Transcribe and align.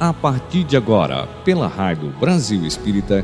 A 0.00 0.14
partir 0.14 0.64
de 0.64 0.78
agora, 0.78 1.26
pela 1.44 1.66
Rádio 1.66 2.08
Brasil 2.18 2.64
Espírita, 2.64 3.22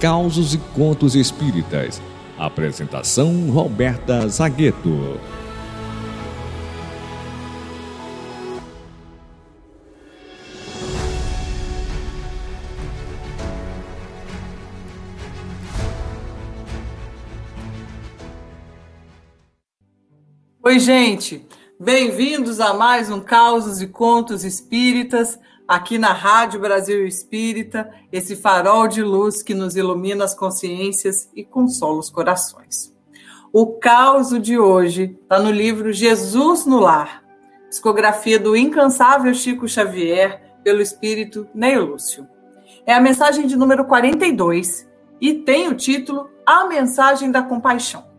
Causos 0.00 0.54
e 0.54 0.58
Contos 0.74 1.14
Espíritas. 1.14 2.00
Apresentação 2.38 3.50
Roberta 3.50 4.26
Zagueto. 4.26 5.20
Oi, 20.62 20.78
gente. 20.78 21.46
Bem-vindos 21.78 22.60
a 22.60 22.72
mais 22.72 23.10
um 23.10 23.20
Causos 23.20 23.82
e 23.82 23.86
Contos 23.86 24.42
Espíritas, 24.42 25.38
aqui 25.66 25.98
na 25.98 26.12
Rádio 26.12 26.60
Brasil 26.60 27.06
Espírita, 27.06 27.90
esse 28.12 28.36
farol 28.36 28.86
de 28.86 29.02
luz 29.02 29.42
que 29.42 29.54
nos 29.54 29.76
ilumina 29.76 30.24
as 30.24 30.34
consciências 30.34 31.28
e 31.34 31.44
consola 31.44 31.98
os 31.98 32.10
corações. 32.10 32.94
O 33.52 33.78
caos 33.78 34.30
de 34.42 34.58
hoje 34.58 35.18
está 35.22 35.38
no 35.38 35.50
livro 35.50 35.92
Jesus 35.92 36.66
no 36.66 36.80
Lar, 36.80 37.22
psicografia 37.68 38.38
do 38.38 38.56
incansável 38.56 39.32
Chico 39.34 39.68
Xavier, 39.68 40.42
pelo 40.62 40.80
espírito 40.80 41.46
Neio 41.54 41.84
Lúcio. 41.84 42.26
É 42.86 42.92
a 42.94 43.00
mensagem 43.00 43.46
de 43.46 43.56
número 43.56 43.84
42 43.84 44.88
e 45.20 45.34
tem 45.34 45.68
o 45.68 45.74
título 45.74 46.30
A 46.44 46.66
Mensagem 46.66 47.30
da 47.30 47.42
Compaixão. 47.42 48.13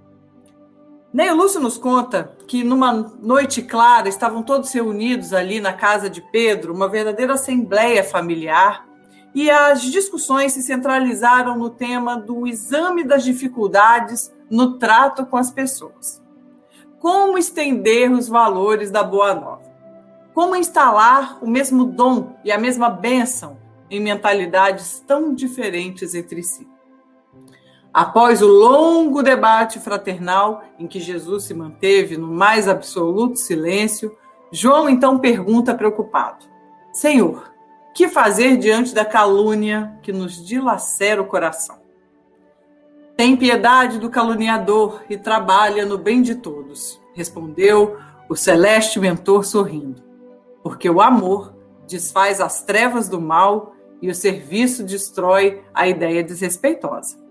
Neio 1.15 1.33
Lúcio 1.33 1.61
nos 1.61 1.77
conta 1.77 2.35
que 2.45 2.61
numa 2.61 2.91
noite 2.91 3.61
clara 3.61 4.09
estavam 4.09 4.43
todos 4.43 4.73
reunidos 4.73 5.31
ali 5.31 5.61
na 5.61 5.71
casa 5.71 6.09
de 6.09 6.21
Pedro, 6.21 6.73
uma 6.73 6.89
verdadeira 6.89 7.35
assembleia 7.35 8.03
familiar, 8.03 8.85
e 9.33 9.49
as 9.49 9.81
discussões 9.81 10.51
se 10.51 10.61
centralizaram 10.61 11.57
no 11.57 11.69
tema 11.69 12.17
do 12.17 12.45
exame 12.45 13.01
das 13.01 13.23
dificuldades 13.23 14.29
no 14.51 14.77
trato 14.77 15.25
com 15.25 15.37
as 15.37 15.49
pessoas. 15.49 16.21
Como 16.99 17.37
estender 17.37 18.11
os 18.11 18.27
valores 18.27 18.91
da 18.91 19.01
boa 19.01 19.33
nova? 19.33 19.71
Como 20.33 20.53
instalar 20.53 21.41
o 21.41 21.47
mesmo 21.47 21.85
dom 21.85 22.35
e 22.43 22.51
a 22.51 22.57
mesma 22.57 22.89
bênção 22.89 23.57
em 23.89 24.01
mentalidades 24.01 25.01
tão 25.07 25.33
diferentes 25.33 26.13
entre 26.13 26.43
si? 26.43 26.74
Após 27.95 28.41
o 28.41 28.47
longo 28.47 29.23
debate 29.23 29.79
fraternal 29.79 30.65
em 30.77 30.85
que 30.85 30.99
Jesus 30.99 31.45
se 31.45 31.53
manteve 31.53 32.17
no 32.17 32.27
mais 32.27 32.67
absoluto 32.67 33.37
silêncio, 33.37 34.17
João 34.51 34.89
então 34.89 35.17
pergunta 35.17 35.73
preocupado: 35.73 36.45
Senhor, 36.91 37.53
que 37.93 38.09
fazer 38.09 38.57
diante 38.57 38.93
da 38.93 39.05
calúnia 39.05 39.97
que 40.03 40.11
nos 40.11 40.45
dilacera 40.45 41.21
o 41.21 41.25
coração? 41.25 41.77
Tem 43.15 43.37
piedade 43.37 43.97
do 43.97 44.09
caluniador 44.09 45.01
e 45.09 45.15
trabalha 45.15 45.85
no 45.85 45.97
bem 45.97 46.21
de 46.21 46.35
todos, 46.35 46.99
respondeu 47.13 47.97
o 48.27 48.35
celeste 48.35 48.99
mentor 48.99 49.45
sorrindo, 49.45 50.03
porque 50.61 50.89
o 50.89 50.99
amor 50.99 51.55
desfaz 51.87 52.41
as 52.41 52.61
trevas 52.61 53.07
do 53.07 53.21
mal 53.21 53.73
e 54.01 54.09
o 54.09 54.13
serviço 54.13 54.83
destrói 54.83 55.63
a 55.73 55.87
ideia 55.87 56.21
desrespeitosa. 56.21 57.23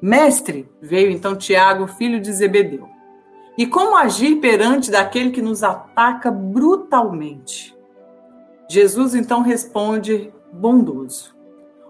Mestre, 0.00 0.68
veio 0.80 1.10
então 1.10 1.36
Tiago, 1.36 1.86
filho 1.86 2.20
de 2.20 2.32
Zebedeu. 2.32 2.88
E 3.56 3.66
como 3.66 3.96
agir 3.96 4.36
perante 4.36 4.90
daquele 4.90 5.30
que 5.30 5.40
nos 5.40 5.62
ataca 5.62 6.30
brutalmente? 6.30 7.76
Jesus 8.68 9.14
então 9.14 9.42
responde 9.42 10.32
bondoso. 10.52 11.34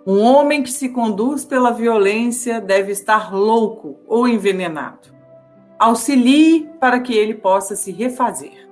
Um 0.06 0.20
homem 0.20 0.62
que 0.62 0.70
se 0.70 0.90
conduz 0.90 1.46
pela 1.46 1.70
violência 1.70 2.60
deve 2.60 2.92
estar 2.92 3.34
louco 3.34 3.98
ou 4.06 4.28
envenenado. 4.28 5.08
Auxilie 5.78 6.68
para 6.78 7.00
que 7.00 7.14
ele 7.14 7.34
possa 7.34 7.74
se 7.74 7.90
refazer. 7.90 8.68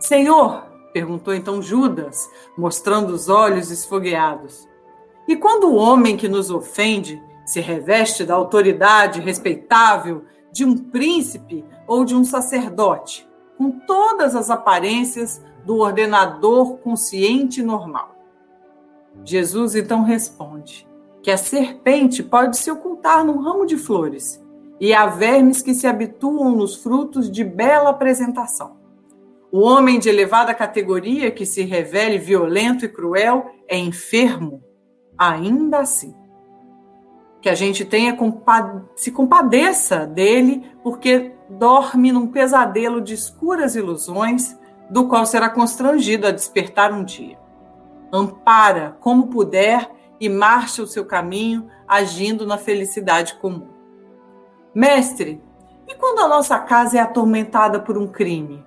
Senhor, 0.00 0.64
perguntou 0.92 1.34
então 1.34 1.60
Judas, 1.60 2.30
mostrando 2.56 3.10
os 3.10 3.28
olhos 3.28 3.70
esfogueados. 3.70 4.66
E 5.28 5.36
quando 5.36 5.64
o 5.64 5.74
homem 5.74 6.16
que 6.16 6.28
nos 6.28 6.50
ofende 6.50 7.22
se 7.46 7.60
reveste 7.60 8.24
da 8.24 8.34
autoridade 8.34 9.20
respeitável 9.20 10.24
de 10.52 10.64
um 10.64 10.76
príncipe 10.76 11.64
ou 11.86 12.04
de 12.04 12.14
um 12.14 12.24
sacerdote, 12.24 13.26
com 13.56 13.70
todas 13.70 14.34
as 14.34 14.50
aparências 14.50 15.40
do 15.64 15.76
ordenador 15.76 16.78
consciente 16.78 17.60
e 17.60 17.64
normal. 17.64 18.16
Jesus 19.24 19.76
então 19.76 20.02
responde 20.02 20.86
que 21.22 21.30
a 21.30 21.36
serpente 21.36 22.22
pode 22.22 22.56
se 22.56 22.70
ocultar 22.70 23.24
num 23.24 23.40
ramo 23.40 23.64
de 23.64 23.76
flores 23.76 24.42
e 24.80 24.92
há 24.92 25.06
vermes 25.06 25.62
que 25.62 25.72
se 25.72 25.86
habituam 25.86 26.50
nos 26.50 26.76
frutos 26.76 27.30
de 27.30 27.42
bela 27.42 27.90
apresentação. 27.90 28.76
O 29.50 29.60
homem 29.60 29.98
de 29.98 30.08
elevada 30.08 30.52
categoria 30.52 31.30
que 31.30 31.46
se 31.46 31.62
revele 31.62 32.18
violento 32.18 32.84
e 32.84 32.88
cruel 32.88 33.50
é 33.68 33.78
enfermo, 33.78 34.62
ainda 35.16 35.78
assim 35.78 36.14
que 37.40 37.48
a 37.48 37.54
gente 37.54 37.84
tenha 37.84 38.16
se 38.96 39.12
compadeça 39.12 40.06
dele, 40.06 40.70
porque 40.82 41.32
dorme 41.48 42.10
num 42.10 42.26
pesadelo 42.26 43.00
de 43.00 43.14
escuras 43.14 43.76
ilusões, 43.76 44.58
do 44.90 45.08
qual 45.08 45.26
será 45.26 45.48
constrangido 45.48 46.26
a 46.26 46.30
despertar 46.30 46.92
um 46.92 47.04
dia. 47.04 47.38
Ampara 48.12 48.96
como 49.00 49.28
puder 49.28 49.90
e 50.20 50.28
marcha 50.28 50.82
o 50.82 50.86
seu 50.86 51.04
caminho, 51.04 51.68
agindo 51.86 52.46
na 52.46 52.56
felicidade 52.56 53.34
comum. 53.34 53.68
Mestre, 54.74 55.42
e 55.86 55.94
quando 55.94 56.20
a 56.20 56.28
nossa 56.28 56.58
casa 56.58 56.98
é 56.98 57.00
atormentada 57.00 57.80
por 57.80 57.96
um 57.96 58.06
crime? 58.06 58.64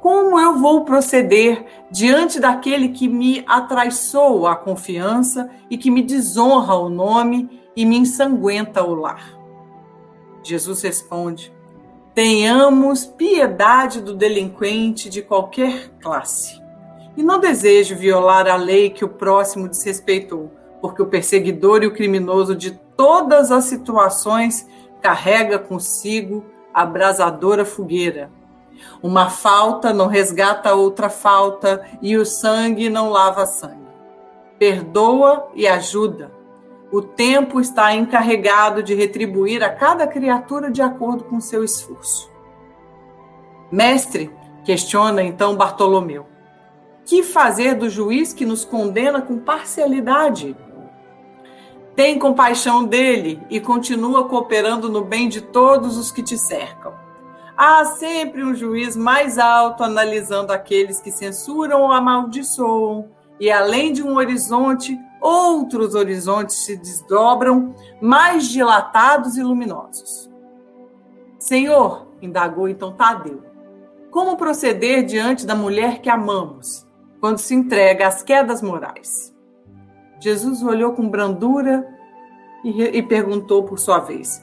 Como 0.00 0.38
eu 0.38 0.58
vou 0.58 0.84
proceder 0.84 1.64
diante 1.90 2.38
daquele 2.38 2.90
que 2.90 3.08
me 3.08 3.42
atraiçoa 3.46 4.52
a 4.52 4.56
confiança 4.56 5.50
e 5.70 5.78
que 5.78 5.90
me 5.90 6.02
desonra 6.02 6.74
o 6.74 6.88
nome 6.88 7.63
e 7.76 7.84
me 7.84 7.96
ensanguenta 7.96 8.82
o 8.82 8.94
lar. 8.94 9.34
Jesus 10.42 10.82
responde: 10.82 11.52
Tenhamos 12.14 13.04
piedade 13.04 14.00
do 14.00 14.14
delinquente 14.14 15.08
de 15.08 15.22
qualquer 15.22 15.90
classe. 16.00 16.62
E 17.16 17.22
não 17.22 17.38
desejo 17.38 17.96
violar 17.96 18.46
a 18.48 18.56
lei 18.56 18.90
que 18.90 19.04
o 19.04 19.08
próximo 19.08 19.68
desrespeitou, 19.68 20.50
porque 20.80 21.00
o 21.00 21.06
perseguidor 21.06 21.82
e 21.82 21.86
o 21.86 21.92
criminoso 21.92 22.54
de 22.54 22.72
todas 22.96 23.50
as 23.50 23.64
situações 23.64 24.68
carrega 25.00 25.58
consigo 25.58 26.44
a 26.72 26.82
abrasadora 26.82 27.64
fogueira. 27.64 28.30
Uma 29.02 29.30
falta 29.30 29.92
não 29.92 30.06
resgata 30.06 30.74
outra 30.74 31.08
falta 31.08 31.86
e 32.02 32.16
o 32.16 32.24
sangue 32.26 32.88
não 32.88 33.10
lava 33.10 33.46
sangue. 33.46 33.84
Perdoa 34.58 35.48
e 35.54 35.66
ajuda, 35.66 36.30
o 36.94 37.02
tempo 37.02 37.60
está 37.60 37.92
encarregado 37.92 38.80
de 38.80 38.94
retribuir 38.94 39.64
a 39.64 39.68
cada 39.68 40.06
criatura 40.06 40.70
de 40.70 40.80
acordo 40.80 41.24
com 41.24 41.40
seu 41.40 41.64
esforço. 41.64 42.30
Mestre, 43.68 44.30
questiona 44.64 45.20
então 45.20 45.56
Bartolomeu, 45.56 46.24
que 47.04 47.24
fazer 47.24 47.74
do 47.74 47.90
juiz 47.90 48.32
que 48.32 48.46
nos 48.46 48.64
condena 48.64 49.20
com 49.20 49.40
parcialidade? 49.40 50.56
Tem 51.96 52.16
compaixão 52.16 52.84
dele 52.84 53.42
e 53.50 53.58
continua 53.58 54.28
cooperando 54.28 54.88
no 54.88 55.04
bem 55.04 55.28
de 55.28 55.40
todos 55.40 55.98
os 55.98 56.12
que 56.12 56.22
te 56.22 56.38
cercam. 56.38 56.94
Há 57.56 57.84
sempre 57.86 58.44
um 58.44 58.54
juiz 58.54 58.94
mais 58.94 59.36
alto 59.36 59.82
analisando 59.82 60.52
aqueles 60.52 61.00
que 61.00 61.10
censuram 61.10 61.82
ou 61.82 61.90
amaldiçoam, 61.90 63.08
e 63.38 63.50
além 63.50 63.92
de 63.92 64.02
um 64.02 64.16
horizonte, 64.16 64.98
outros 65.20 65.94
horizontes 65.94 66.64
se 66.64 66.76
desdobram, 66.76 67.74
mais 68.00 68.48
dilatados 68.48 69.36
e 69.36 69.42
luminosos. 69.42 70.30
Senhor, 71.38 72.06
indagou 72.22 72.68
então 72.68 72.92
Tadeu, 72.92 73.42
como 74.10 74.36
proceder 74.36 75.04
diante 75.04 75.44
da 75.44 75.54
mulher 75.54 76.00
que 76.00 76.08
amamos, 76.08 76.86
quando 77.20 77.38
se 77.38 77.54
entrega 77.54 78.06
às 78.06 78.22
quedas 78.22 78.62
morais? 78.62 79.34
Jesus 80.20 80.62
olhou 80.62 80.92
com 80.92 81.08
brandura 81.08 81.86
e, 82.64 82.82
e 82.82 83.02
perguntou 83.02 83.64
por 83.64 83.78
sua 83.78 83.98
vez: 83.98 84.42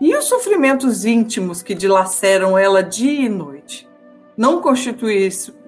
E 0.00 0.14
os 0.16 0.24
sofrimentos 0.24 1.04
íntimos 1.04 1.62
que 1.62 1.74
dilaceram 1.74 2.58
ela 2.58 2.82
dia 2.82 3.26
e 3.26 3.28
noite? 3.28 3.88
Não, 4.36 4.62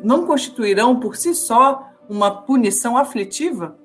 não 0.02 0.26
constituirão 0.26 0.98
por 0.98 1.16
si 1.16 1.34
só 1.34 1.88
uma 2.08 2.30
punição 2.42 2.96
aflitiva? 2.96 3.76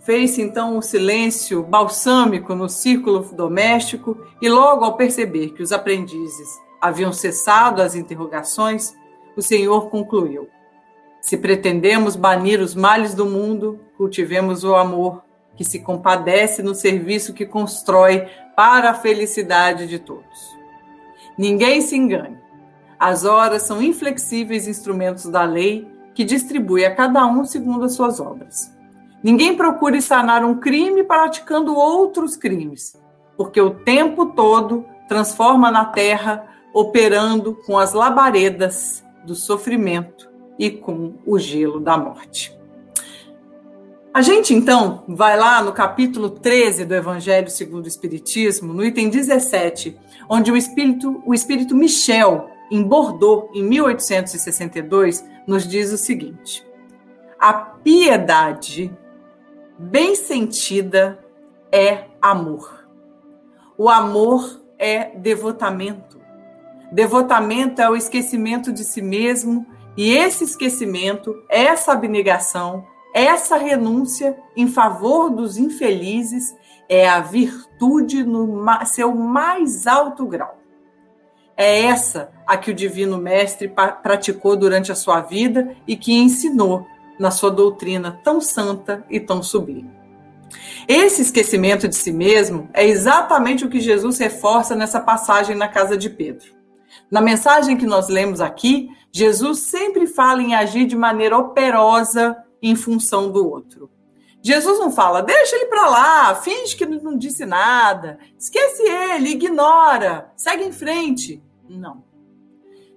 Fez-se 0.00 0.40
então 0.40 0.76
um 0.76 0.82
silêncio 0.82 1.64
balsâmico 1.64 2.54
no 2.54 2.68
círculo 2.68 3.20
doméstico 3.34 4.16
e, 4.40 4.48
logo 4.48 4.84
ao 4.84 4.96
perceber 4.96 5.50
que 5.50 5.62
os 5.62 5.72
aprendizes 5.72 6.48
haviam 6.80 7.12
cessado 7.12 7.82
as 7.82 7.96
interrogações, 7.96 8.94
o 9.36 9.42
senhor 9.42 9.90
concluiu: 9.90 10.48
Se 11.20 11.36
pretendemos 11.36 12.14
banir 12.14 12.60
os 12.60 12.74
males 12.74 13.14
do 13.14 13.26
mundo, 13.26 13.80
cultivemos 13.96 14.62
o 14.62 14.76
amor, 14.76 15.22
que 15.56 15.64
se 15.64 15.80
compadece 15.80 16.62
no 16.62 16.74
serviço 16.74 17.34
que 17.34 17.44
constrói 17.44 18.28
para 18.54 18.90
a 18.90 18.94
felicidade 18.94 19.88
de 19.88 19.98
todos. 19.98 20.56
Ninguém 21.36 21.80
se 21.80 21.96
engane. 21.96 22.38
As 22.98 23.24
horas 23.24 23.62
são 23.62 23.82
inflexíveis 23.82 24.68
instrumentos 24.68 25.26
da 25.26 25.42
lei 25.42 25.86
que 26.16 26.24
distribui 26.24 26.82
a 26.86 26.94
cada 26.94 27.26
um 27.26 27.44
segundo 27.44 27.84
as 27.84 27.92
suas 27.92 28.18
obras. 28.18 28.74
Ninguém 29.22 29.54
procure 29.54 30.00
sanar 30.00 30.42
um 30.42 30.58
crime 30.58 31.04
praticando 31.04 31.76
outros 31.76 32.36
crimes, 32.36 32.96
porque 33.36 33.60
o 33.60 33.70
tempo 33.70 34.24
todo 34.26 34.86
transforma 35.08 35.70
na 35.70 35.84
terra, 35.84 36.48
operando 36.72 37.54
com 37.66 37.78
as 37.78 37.92
labaredas 37.92 39.04
do 39.26 39.34
sofrimento 39.34 40.30
e 40.58 40.70
com 40.70 41.16
o 41.26 41.38
gelo 41.38 41.78
da 41.80 41.98
morte. 41.98 42.56
A 44.14 44.22
gente 44.22 44.54
então 44.54 45.04
vai 45.06 45.38
lá 45.38 45.62
no 45.62 45.72
capítulo 45.72 46.30
13 46.30 46.86
do 46.86 46.94
Evangelho 46.94 47.50
segundo 47.50 47.84
o 47.84 47.88
Espiritismo, 47.88 48.72
no 48.72 48.82
item 48.82 49.10
17, 49.10 49.94
onde 50.30 50.50
o 50.50 50.56
espírito, 50.56 51.22
o 51.26 51.34
espírito 51.34 51.74
Michel, 51.74 52.48
em 52.70 52.82
Bordeaux, 52.82 53.48
em 53.54 53.62
1862, 53.62 55.24
nos 55.46 55.66
diz 55.66 55.92
o 55.92 55.98
seguinte: 55.98 56.66
A 57.38 57.52
piedade 57.52 58.94
bem 59.78 60.14
sentida 60.14 61.24
é 61.70 62.04
amor. 62.20 62.86
O 63.76 63.88
amor 63.88 64.62
é 64.78 65.16
devotamento. 65.16 66.16
Devotamento 66.90 67.80
é 67.82 67.90
o 67.90 67.96
esquecimento 67.96 68.72
de 68.72 68.84
si 68.84 69.02
mesmo 69.02 69.66
e 69.96 70.12
esse 70.12 70.44
esquecimento, 70.44 71.34
essa 71.48 71.92
abnegação, 71.92 72.86
essa 73.14 73.56
renúncia 73.56 74.38
em 74.54 74.68
favor 74.68 75.30
dos 75.30 75.56
infelizes 75.56 76.54
é 76.88 77.08
a 77.08 77.20
virtude 77.20 78.22
no 78.22 78.64
seu 78.84 79.14
mais 79.14 79.86
alto 79.86 80.26
grau. 80.26 80.55
É 81.56 81.82
essa 81.84 82.30
a 82.46 82.56
que 82.56 82.70
o 82.70 82.74
Divino 82.74 83.16
Mestre 83.16 83.72
praticou 84.02 84.56
durante 84.56 84.92
a 84.92 84.94
sua 84.94 85.20
vida 85.20 85.74
e 85.86 85.96
que 85.96 86.12
ensinou 86.12 86.86
na 87.18 87.30
sua 87.30 87.50
doutrina 87.50 88.20
tão 88.22 88.40
santa 88.40 89.04
e 89.08 89.18
tão 89.18 89.42
sublime. 89.42 89.90
Esse 90.86 91.22
esquecimento 91.22 91.88
de 91.88 91.96
si 91.96 92.12
mesmo 92.12 92.68
é 92.72 92.86
exatamente 92.86 93.64
o 93.64 93.68
que 93.68 93.80
Jesus 93.80 94.18
reforça 94.18 94.76
nessa 94.76 95.00
passagem 95.00 95.56
na 95.56 95.66
casa 95.66 95.96
de 95.96 96.10
Pedro. 96.10 96.54
Na 97.10 97.20
mensagem 97.20 97.76
que 97.76 97.86
nós 97.86 98.08
lemos 98.08 98.40
aqui, 98.40 98.88
Jesus 99.10 99.60
sempre 99.60 100.06
fala 100.06 100.42
em 100.42 100.54
agir 100.54 100.86
de 100.86 100.96
maneira 100.96 101.36
operosa 101.36 102.36
em 102.62 102.76
função 102.76 103.30
do 103.30 103.48
outro. 103.48 103.90
Jesus 104.42 104.78
não 104.78 104.92
fala, 104.92 105.22
deixa 105.22 105.56
ele 105.56 105.66
para 105.66 105.88
lá, 105.88 106.34
finge 106.36 106.76
que 106.76 106.86
não 106.86 107.18
disse 107.18 107.44
nada, 107.44 108.18
esquece 108.38 108.82
ele, 108.82 109.30
ignora, 109.30 110.30
segue 110.36 110.62
em 110.64 110.72
frente. 110.72 111.42
Não. 111.68 112.04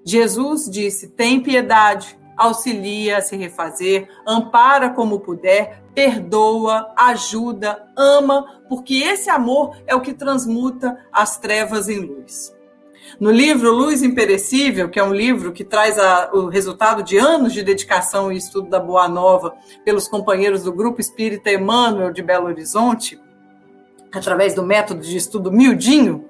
Jesus 0.06 0.70
disse: 0.70 1.10
tem 1.10 1.42
piedade, 1.42 2.18
auxilia 2.38 3.18
a 3.18 3.22
se 3.22 3.36
refazer, 3.36 4.08
ampara 4.26 4.90
como 4.92 5.20
puder, 5.20 5.84
perdoa, 5.94 6.94
ajuda, 6.96 7.86
ama, 7.98 8.62
porque 8.70 8.96
esse 8.96 9.30
amor 9.30 9.76
é 9.86 9.94
o 9.94 10.02
que 10.02 10.14
transmuta 10.14 10.98
as 11.12 11.38
trevas 11.38 11.90
em 11.90 12.00
luz. 12.00 12.56
No 13.20 13.32
livro 13.32 13.72
Luz 13.72 14.04
Imperecível, 14.04 14.90
que 14.90 15.00
é 15.00 15.04
um 15.04 15.14
livro 15.14 15.52
que 15.52 15.64
traz 15.64 15.98
a, 15.98 16.30
o 16.32 16.48
resultado 16.48 17.04
de 17.04 17.18
anos 17.18 17.54
de 17.54 17.64
dedicação 17.64 18.32
e 18.32 18.38
estudo 18.38 18.70
da 18.70 18.80
Boa 18.80 19.08
Nova 19.10 19.56
pelos 19.84 20.08
companheiros 20.08 20.64
do 20.64 20.72
Grupo 20.72 21.02
Espírita 21.02 21.52
Emmanuel 21.52 22.14
de 22.14 22.22
Belo 22.22 22.48
Horizonte, 22.48 23.20
através 24.14 24.54
do 24.54 24.64
método 24.64 25.02
de 25.02 25.18
estudo 25.18 25.52
Mildinho, 25.52 26.29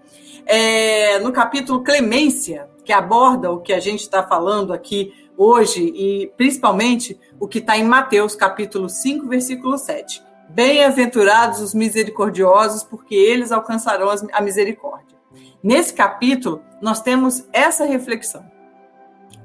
é, 0.52 1.20
no 1.20 1.32
capítulo 1.32 1.84
Clemência, 1.84 2.68
que 2.84 2.92
aborda 2.92 3.52
o 3.52 3.62
que 3.62 3.72
a 3.72 3.80
gente 3.80 4.00
está 4.00 4.24
falando 4.24 4.74
aqui 4.74 5.14
hoje 5.38 5.94
e 5.96 6.34
principalmente 6.36 7.20
o 7.40 7.48
que 7.48 7.60
está 7.60 7.78
em 7.78 7.84
Mateus, 7.84 8.36
capítulo 8.36 8.90
5, 8.90 9.28
versículo 9.28 9.78
7. 9.78 10.24
Bem-aventurados 10.50 11.62
os 11.62 11.76
misericordiosos, 11.76 12.82
porque 12.82 13.14
eles 13.14 13.52
alcançarão 13.52 14.10
a 14.34 14.42
misericórdia. 14.42 15.16
Nesse 15.62 15.94
capítulo, 15.94 16.64
nós 16.82 17.00
temos 17.00 17.46
essa 17.54 17.86
reflexão. 17.86 18.44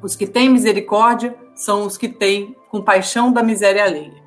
Os 0.01 0.17
que 0.17 0.27
têm 0.27 0.49
misericórdia 0.49 1.37
são 1.55 1.87
os 1.87 1.99
que 1.99 2.09
têm 2.09 2.57
compaixão 2.71 3.31
da 3.31 3.43
miséria 3.43 3.85
alheia. 3.85 4.25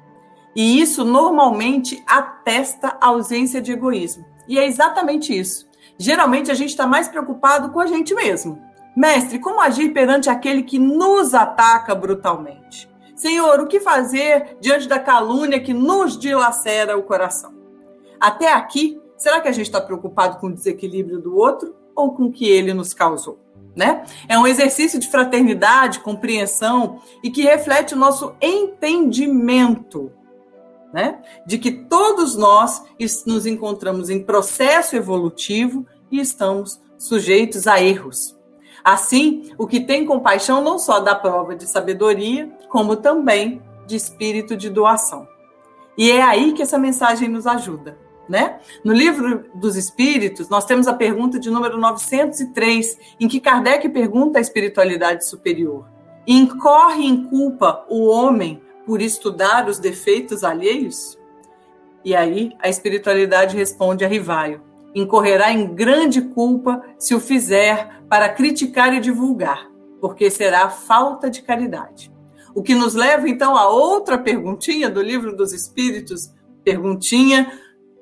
E 0.55 0.79
isso 0.79 1.03
normalmente 1.03 2.03
atesta 2.05 2.99
a 3.01 3.07
ausência 3.07 3.59
de 3.59 3.71
egoísmo. 3.71 4.23
E 4.47 4.59
é 4.59 4.67
exatamente 4.67 5.35
isso. 5.35 5.66
Geralmente 5.97 6.51
a 6.51 6.53
gente 6.53 6.69
está 6.69 6.85
mais 6.85 7.07
preocupado 7.07 7.69
com 7.71 7.79
a 7.79 7.87
gente 7.87 8.13
mesmo. 8.13 8.61
Mestre, 8.95 9.39
como 9.39 9.61
agir 9.61 9.93
perante 9.93 10.29
aquele 10.29 10.63
que 10.63 10.79
nos 10.79 11.33
ataca 11.33 11.93
brutalmente? 11.93 12.89
Senhor, 13.15 13.59
o 13.59 13.67
que 13.67 13.79
fazer 13.79 14.57
diante 14.59 14.87
da 14.87 14.99
calúnia 14.99 15.59
que 15.59 15.73
nos 15.73 16.17
dilacera 16.17 16.97
o 16.97 17.03
coração? 17.03 17.53
Até 18.19 18.53
aqui, 18.53 18.99
será 19.17 19.41
que 19.41 19.47
a 19.47 19.51
gente 19.51 19.65
está 19.65 19.81
preocupado 19.81 20.37
com 20.37 20.47
o 20.47 20.53
desequilíbrio 20.53 21.19
do 21.19 21.35
outro 21.35 21.75
ou 21.95 22.13
com 22.13 22.25
o 22.25 22.31
que 22.31 22.47
ele 22.47 22.73
nos 22.73 22.93
causou? 22.93 23.39
Né? 23.75 24.03
É 24.27 24.37
um 24.37 24.47
exercício 24.47 24.99
de 24.99 25.09
fraternidade, 25.09 25.99
compreensão 25.99 26.99
e 27.23 27.29
que 27.29 27.43
reflete 27.43 27.93
o 27.93 27.97
nosso 27.97 28.35
entendimento, 28.41 30.11
né? 30.93 31.19
De 31.45 31.57
que 31.57 31.71
todos 31.71 32.35
nós 32.35 32.83
nos 33.25 33.45
encontramos 33.45 34.09
em 34.09 34.23
processo 34.23 34.95
evolutivo 34.95 35.85
e 36.11 36.19
estamos 36.19 36.79
sujeitos 36.97 37.67
a 37.67 37.81
erros. 37.81 38.35
Assim, 38.83 39.51
o 39.57 39.67
que 39.67 39.81
tem 39.81 40.05
compaixão 40.05 40.63
não 40.63 40.79
só 40.79 40.99
dá 40.99 41.13
prova 41.13 41.55
de 41.55 41.67
sabedoria, 41.67 42.49
como 42.69 42.95
também 42.95 43.61
de 43.85 43.95
espírito 43.95 44.55
de 44.55 44.69
doação. 44.69 45.27
E 45.97 46.11
é 46.11 46.21
aí 46.21 46.53
que 46.53 46.61
essa 46.61 46.77
mensagem 46.77 47.27
nos 47.27 47.47
ajuda. 47.47 47.97
Né? 48.29 48.59
No 48.83 48.93
livro 48.93 49.45
dos 49.55 49.77
Espíritos, 49.77 50.49
nós 50.49 50.65
temos 50.65 50.85
a 50.85 50.93
pergunta 50.93 51.39
de 51.39 51.49
número 51.49 51.77
903, 51.77 52.97
em 53.19 53.27
que 53.27 53.39
Kardec 53.39 53.87
pergunta 53.87 54.37
à 54.37 54.41
espiritualidade 54.41 55.25
superior: 55.25 55.85
incorre 56.27 57.05
em 57.05 57.23
culpa 57.23 57.85
o 57.89 58.05
homem 58.05 58.61
por 58.87 59.01
estudar 59.01 59.67
os 59.67 59.77
defeitos 59.77 60.45
alheios? 60.45 61.19
E 62.03 62.15
aí 62.15 62.53
a 62.59 62.69
espiritualidade 62.69 63.57
responde 63.57 64.05
a 64.05 64.07
Rivaio: 64.07 64.61
incorrerá 64.95 65.51
em 65.51 65.75
grande 65.75 66.21
culpa 66.21 66.81
se 66.97 67.13
o 67.13 67.19
fizer 67.19 68.01
para 68.09 68.29
criticar 68.29 68.93
e 68.93 69.01
divulgar, 69.01 69.69
porque 69.99 70.31
será 70.31 70.69
falta 70.69 71.29
de 71.29 71.41
caridade. 71.41 72.11
O 72.55 72.63
que 72.63 72.73
nos 72.73 72.95
leva 72.95 73.27
então 73.27 73.57
a 73.57 73.67
outra 73.67 74.17
perguntinha 74.17 74.89
do 74.89 75.01
livro 75.01 75.35
dos 75.35 75.51
Espíritos, 75.51 76.31
perguntinha 76.63 77.51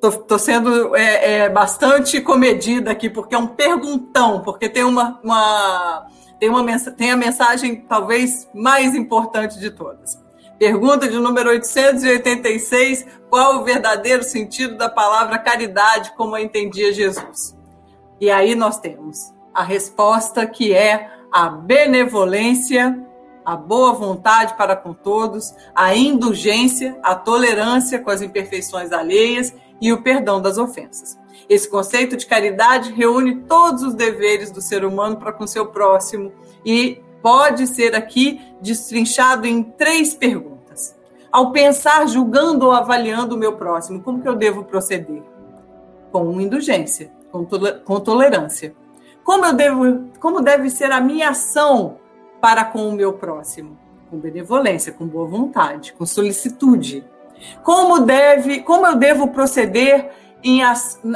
Estou 0.04 0.38
sendo 0.38 0.96
é, 0.96 1.46
é, 1.46 1.50
bastante 1.50 2.22
comedida 2.22 2.92
aqui, 2.92 3.10
porque 3.10 3.34
é 3.34 3.38
um 3.38 3.48
perguntão, 3.48 4.42
porque 4.42 4.70
tem 4.70 4.84
uma, 4.84 5.20
uma, 5.24 6.06
tem 6.40 6.48
uma 6.48 6.64
tem 6.92 7.12
a 7.12 7.18
mensagem 7.18 7.82
talvez 7.88 8.48
mais 8.54 8.94
importante 8.94 9.60
de 9.60 9.72
todas. 9.72 10.25
Pergunta 10.58 11.08
de 11.08 11.18
número 11.18 11.50
886: 11.50 13.06
qual 13.30 13.58
o 13.58 13.64
verdadeiro 13.64 14.24
sentido 14.24 14.78
da 14.78 14.90
palavra 14.90 15.38
caridade, 15.38 16.14
como 16.16 16.36
a 16.36 16.42
entendia 16.42 16.94
Jesus? 16.94 17.56
E 18.22 18.32
aí 18.32 18.56
nós 18.56 18.80
temos 18.80 19.34
a 19.54 19.62
resposta 19.64 20.46
que 20.46 20.74
é 20.74 21.10
a 21.32 21.50
benevolência, 21.50 22.98
a 23.44 23.56
boa 23.58 23.94
vontade 23.94 24.56
para 24.56 24.76
com 24.76 24.94
todos, 24.94 25.54
a 25.76 25.94
indulgência, 25.94 26.98
a 27.04 27.14
tolerância 27.14 28.00
com 28.00 28.10
as 28.10 28.22
imperfeições 28.22 28.94
alheias 28.94 29.54
e 29.82 29.92
o 29.92 30.02
perdão 30.02 30.42
das 30.42 30.58
ofensas. 30.58 31.18
Esse 31.50 31.70
conceito 31.70 32.16
de 32.16 32.26
caridade 32.26 32.94
reúne 32.94 33.42
todos 33.42 33.84
os 33.84 33.94
deveres 33.94 34.50
do 34.52 34.62
ser 34.62 34.86
humano 34.86 35.18
para 35.18 35.34
com 35.34 35.46
seu 35.46 35.68
próximo 35.68 36.32
e 36.66 37.02
pode 37.26 37.66
ser 37.66 37.96
aqui 37.96 38.40
destrinchado 38.62 39.48
em 39.48 39.64
três 39.64 40.14
perguntas. 40.14 40.96
Ao 41.32 41.52
pensar, 41.52 42.08
julgando 42.08 42.68
ou 42.68 42.72
avaliando 42.72 43.34
o 43.34 43.38
meu 43.40 43.54
próximo, 43.54 44.04
como 44.04 44.22
que 44.22 44.30
eu 44.30 44.36
devo 44.36 44.64
proceder? 44.64 45.24
Com 46.12 46.40
indulgência, 46.40 47.12
com 47.32 48.00
tolerância. 48.00 48.76
Como 49.24 49.44
eu 49.44 49.54
devo, 49.54 50.04
como 50.20 50.40
deve 50.40 50.70
ser 50.70 50.92
a 50.92 51.02
minha 51.02 51.30
ação 51.30 51.98
para 52.40 52.64
com 52.64 52.88
o 52.88 52.92
meu 52.92 53.14
próximo? 53.14 53.76
Com 54.08 54.20
benevolência, 54.20 54.94
com 54.94 55.08
boa 55.08 55.26
vontade, 55.28 55.94
com 55.94 56.06
solicitude, 56.06 57.04
como 57.64 58.02
deve, 58.02 58.62
como 58.62 58.86
eu 58.86 58.98
devo 58.98 59.30
proceder 59.30 60.12
em, 60.44 60.60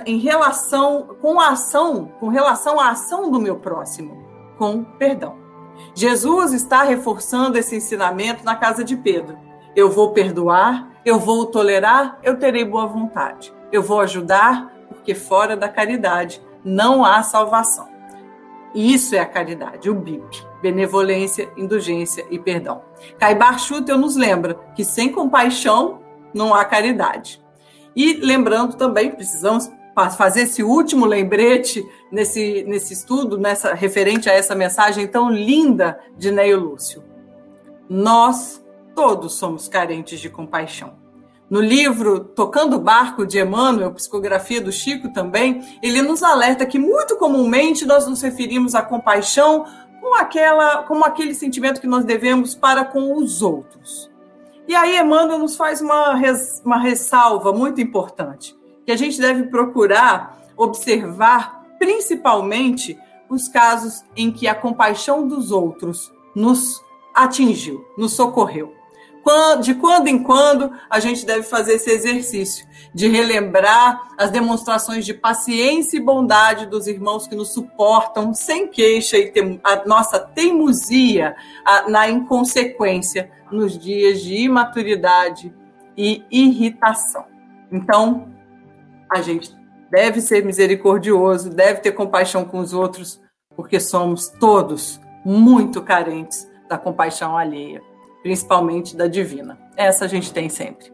em 0.08 0.18
relação 0.18 1.04
com 1.22 1.40
a 1.40 1.50
ação, 1.50 2.12
com 2.20 2.30
relação 2.30 2.80
à 2.80 2.90
ação 2.90 3.30
do 3.30 3.40
meu 3.40 3.58
próximo, 3.58 4.26
com 4.58 4.84
perdão. 4.84 5.49
Jesus 5.94 6.54
está 6.54 6.84
reforçando 6.84 7.58
esse 7.58 7.76
ensinamento 7.76 8.44
na 8.44 8.56
casa 8.56 8.84
de 8.84 8.96
Pedro. 8.96 9.38
Eu 9.76 9.90
vou 9.90 10.12
perdoar, 10.12 10.90
eu 11.06 11.20
vou 11.20 11.46
tolerar, 11.46 12.20
eu 12.24 12.38
terei 12.38 12.66
boa 12.66 12.86
vontade. 12.86 13.54
Eu 13.72 13.84
vou 13.84 14.00
ajudar, 14.02 14.74
porque 14.90 15.14
fora 15.14 15.56
da 15.56 15.70
caridade 15.70 16.42
não 16.64 17.06
há 17.06 17.22
salvação. 17.24 17.88
Isso 18.74 19.16
é 19.16 19.20
a 19.20 19.26
caridade, 19.26 19.90
o 19.90 19.96
BIP, 19.96 20.46
benevolência, 20.62 21.50
indulgência 21.58 22.26
e 22.30 22.38
perdão. 22.38 22.84
Caibar 23.18 23.60
Schutel 23.60 23.98
nos 23.98 24.16
lembra 24.16 24.60
que 24.76 24.86
sem 24.86 25.12
compaixão 25.12 26.00
não 26.34 26.54
há 26.54 26.64
caridade. 26.64 27.42
E 27.96 28.14
lembrando 28.14 28.76
também, 28.76 29.12
precisamos 29.12 29.72
fazer 30.10 30.42
esse 30.42 30.62
último 30.62 31.06
lembrete 31.06 31.84
nesse, 32.12 32.64
nesse 32.68 32.94
estudo, 32.94 33.38
nessa 33.38 33.74
referente 33.74 34.30
a 34.30 34.34
essa 34.34 34.54
mensagem 34.54 35.08
tão 35.08 35.32
linda 35.32 36.00
de 36.16 36.32
Neio 36.32 36.60
Lúcio. 36.60 37.04
Nós 37.90 38.64
todos 38.94 39.34
somos 39.34 39.68
carentes 39.68 40.20
de 40.20 40.30
compaixão. 40.30 40.94
No 41.50 41.60
livro 41.60 42.20
Tocando 42.20 42.76
o 42.76 42.80
Barco 42.80 43.26
de 43.26 43.40
Emmanuel, 43.40 43.92
psicografia 43.92 44.62
do 44.62 44.72
Chico 44.72 45.12
também, 45.12 45.64
ele 45.82 46.02
nos 46.04 46.22
alerta 46.22 46.66
que 46.66 46.78
muito 46.78 47.18
comumente 47.18 47.88
nós 47.88 48.06
nos 48.06 48.22
referimos 48.22 48.76
à 48.76 48.84
compaixão 48.84 49.66
com 50.00 50.16
aquela, 50.16 50.84
como 50.84 51.04
aquele 51.04 51.34
sentimento 51.34 51.82
que 51.82 51.88
nós 51.88 52.06
devemos 52.06 52.54
para 52.54 52.86
com 52.86 53.16
os 53.16 53.42
outros. 53.42 54.12
E 54.68 54.76
aí 54.76 55.00
Emmanuel 55.00 55.40
nos 55.40 55.56
faz 55.56 55.82
uma, 55.82 56.14
res, 56.14 56.62
uma 56.64 56.78
ressalva 56.78 57.52
muito 57.52 57.82
importante, 57.82 58.56
que 58.90 58.94
a 58.94 58.98
gente 58.98 59.22
deve 59.22 59.44
procurar 59.44 60.50
observar 60.58 61.64
principalmente 61.78 62.98
os 63.30 63.48
casos 63.48 64.04
em 64.18 64.32
que 64.32 64.48
a 64.48 64.56
compaixão 64.56 65.28
dos 65.28 65.52
outros 65.52 66.12
nos 66.36 66.84
atingiu, 67.14 67.86
nos 67.96 68.14
socorreu 68.14 68.74
de 69.62 69.76
quando 69.76 70.08
em 70.08 70.24
quando 70.24 70.72
a 70.90 71.00
gente 71.00 71.24
deve 71.24 71.44
fazer 71.44 71.74
esse 71.74 71.92
exercício 71.92 72.66
de 72.96 73.08
relembrar 73.08 74.10
as 74.18 74.32
demonstrações 74.32 75.06
de 75.06 75.14
paciência 75.14 75.98
e 75.98 76.02
bondade 76.02 76.66
dos 76.66 76.88
irmãos 76.88 77.28
que 77.28 77.36
nos 77.36 77.54
suportam 77.54 78.34
sem 78.34 78.68
queixa 78.68 79.20
e 79.20 79.32
a 79.64 79.86
nossa 79.86 80.20
teimosia 80.20 81.36
na 81.90 82.10
inconsequência 82.10 83.30
nos 83.52 83.78
dias 83.78 84.24
de 84.24 84.34
imaturidade 84.34 85.54
e 85.96 86.24
irritação. 86.32 87.26
Então, 87.72 88.39
a 89.12 89.22
gente 89.22 89.54
deve 89.92 90.22
ser 90.22 90.46
misericordioso, 90.46 91.50
deve 91.50 91.82
ter 91.82 91.92
compaixão 91.92 92.46
com 92.46 92.60
os 92.60 92.74
outros, 92.74 93.20
porque 93.56 93.80
somos 93.80 94.30
todos 94.40 95.00
muito 95.26 95.82
carentes 95.82 96.48
da 96.70 96.78
compaixão 96.78 97.36
alheia 97.36 97.82
principalmente 98.22 98.96
da 98.96 99.08
divina. 99.08 99.58
Essa 99.76 100.06
a 100.06 100.08
gente 100.08 100.34
tem 100.34 100.50
sempre. 100.50 100.92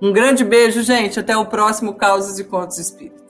Um 0.00 0.12
grande 0.12 0.44
beijo, 0.44 0.82
gente. 0.82 1.18
Até 1.18 1.36
o 1.36 1.46
próximo 1.46 1.94
Causas 1.94 2.38
e 2.38 2.44
Contos 2.44 2.78
Espíritos. 2.78 3.25